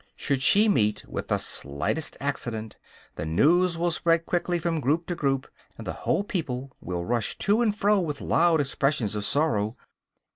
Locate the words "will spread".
3.77-4.25